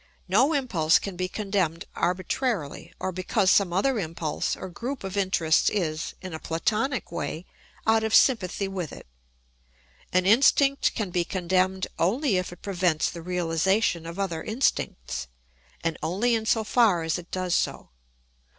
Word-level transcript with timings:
No 0.27 0.51
impulse 0.53 0.97
can 0.97 1.15
be 1.15 1.27
condemned 1.27 1.85
arbitrarily 1.95 2.91
or 2.99 3.11
because 3.11 3.51
some 3.51 3.71
other 3.71 3.99
impulse 3.99 4.55
or 4.57 4.67
group 4.67 5.03
of 5.03 5.15
interests 5.15 5.69
is, 5.69 6.15
in 6.23 6.33
a 6.33 6.39
Platonic 6.39 7.11
way, 7.11 7.45
out 7.85 8.03
of 8.03 8.15
sympathy 8.15 8.67
with 8.67 8.91
it. 8.91 9.05
An 10.11 10.25
instinct 10.25 10.95
can 10.95 11.11
be 11.11 11.23
condemned 11.23 11.85
only 11.99 12.37
if 12.37 12.51
it 12.51 12.63
prevents 12.63 13.11
the 13.11 13.21
realisation 13.21 14.07
of 14.07 14.17
other 14.17 14.41
instincts, 14.41 15.27
and 15.83 15.99
only 16.01 16.33
in 16.33 16.47
so 16.47 16.63
far 16.63 17.03
as 17.03 17.19
it 17.19 17.29
does 17.29 17.53
so. 17.53 17.89